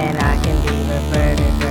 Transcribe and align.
and 0.00 0.16
I 0.18 0.42
can 0.42 0.56
be 0.62 0.82
the 0.84 1.69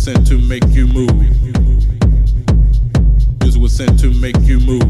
was 0.00 0.06
sent 0.06 0.26
to 0.26 0.38
make 0.38 0.64
you 0.68 0.86
move. 0.86 1.10
This 3.40 3.58
was 3.58 3.76
sent 3.76 4.00
to 4.00 4.10
make 4.14 4.38
you 4.44 4.58
move. 4.60 4.80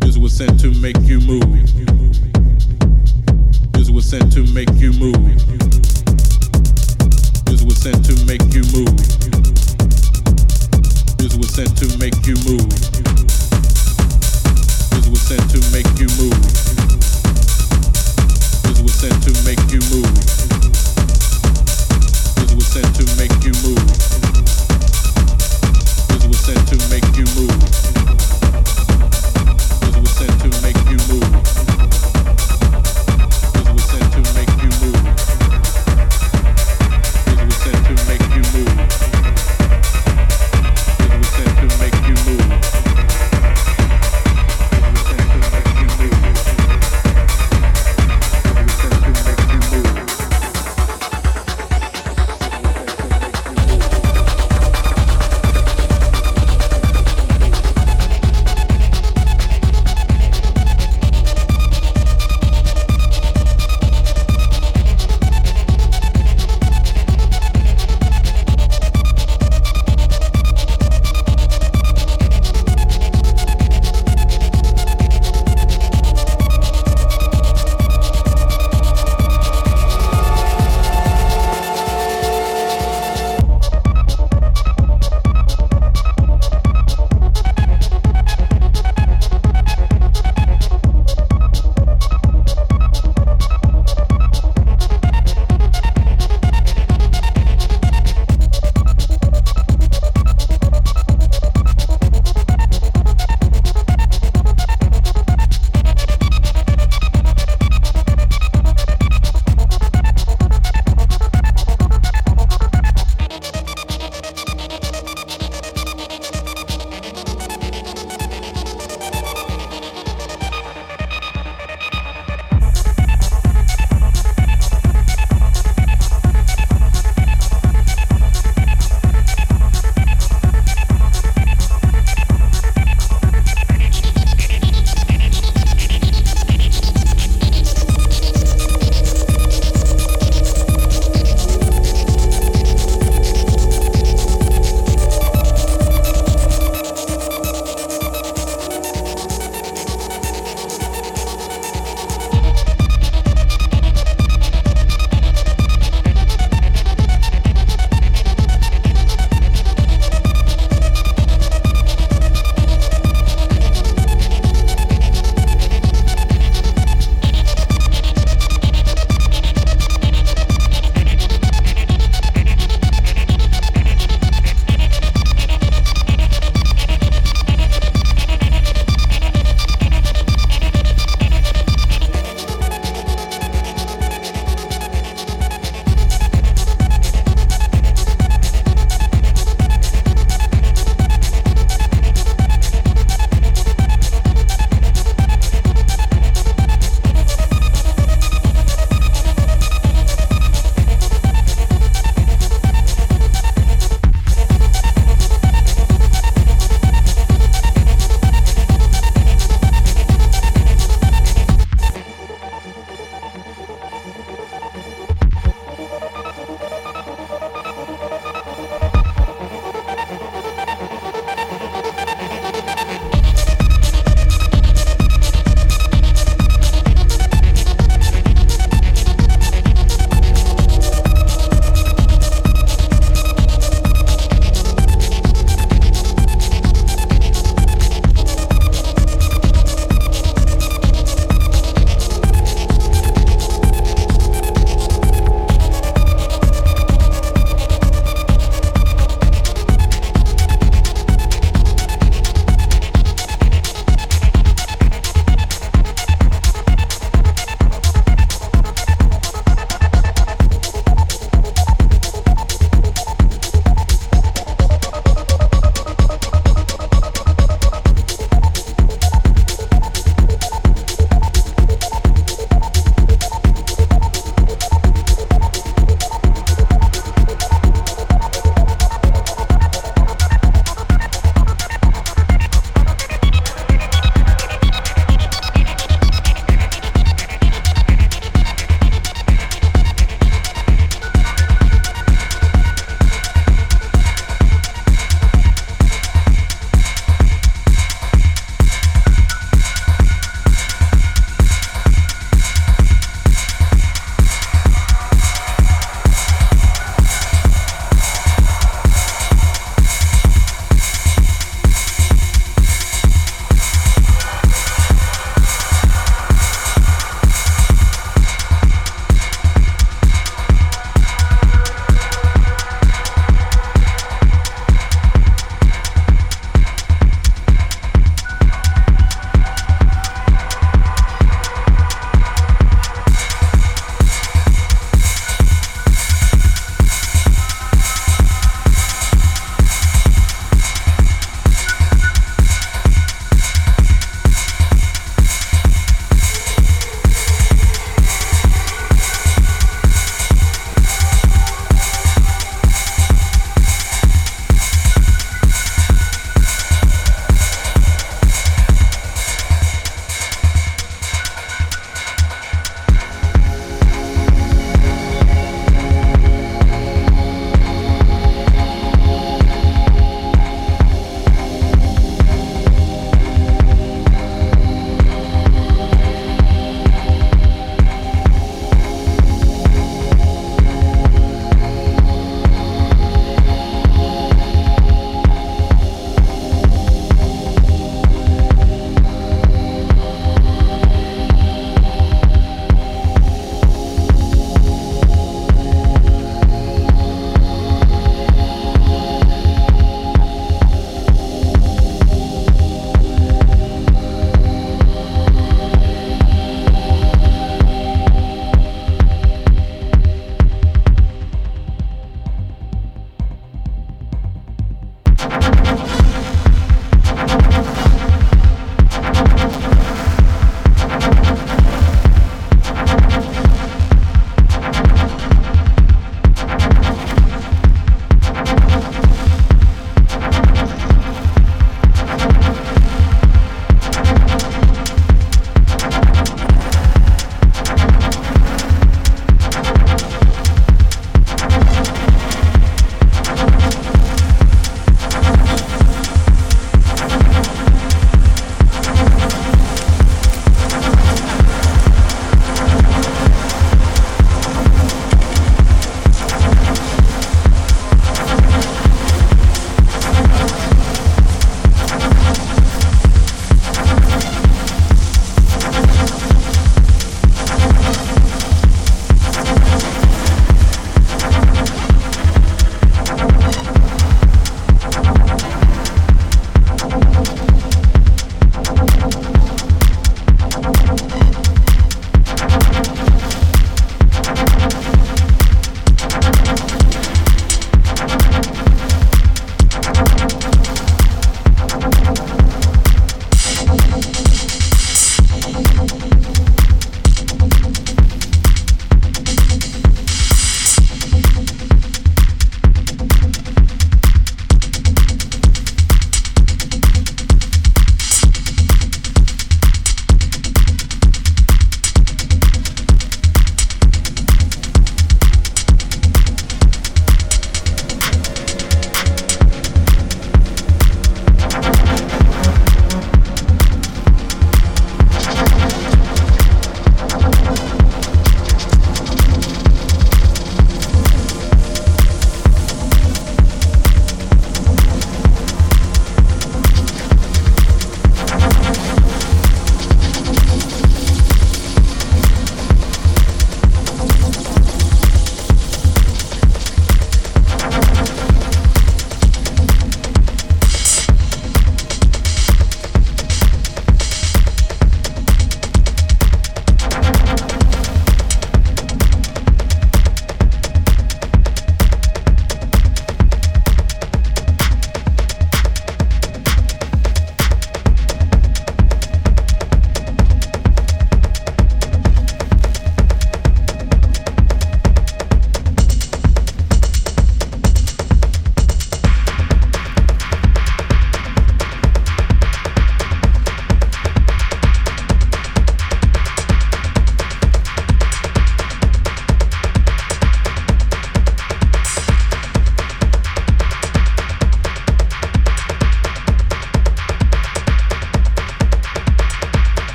This 0.00 0.16
was 0.16 0.32
sent 0.34 0.58
to 0.60 0.72
make 0.80 0.96
you 1.02 1.20
move. 1.20 1.42
This 3.72 3.90
was 3.90 4.08
sent 4.08 4.32
to 4.32 4.42
make 4.54 4.70
you 4.76 4.92
move. 4.94 5.20
This 7.44 7.62
was 7.62 7.76
sent 7.76 8.06
to 8.06 8.24
make 8.24 8.40
you 8.54 8.64
move. 8.72 8.96
This 11.18 11.36
was 11.36 11.50
sent 11.54 11.76
to 11.76 11.98
make 11.98 12.16
you 12.24 12.36
move. 12.48 12.68
This 14.96 15.08
was 15.10 15.20
sent 15.20 15.44
to 15.50 15.60
make 15.76 15.92
you 16.00 16.08
move. 16.16 16.40
This 18.64 18.80
was 18.80 18.94
sent 18.94 19.22
to 19.24 19.32
make 19.44 19.60
you 19.70 19.80
move 19.92 20.57
sent 22.80 22.94
to 22.94 23.16
make 23.16 23.32
you 23.42 23.52
move. 23.66 23.86
This 26.08 26.26
was 26.28 26.38
sent 26.38 26.68
to 26.68 26.76
make 26.90 27.16
you 27.16 27.24
move. 27.34 27.87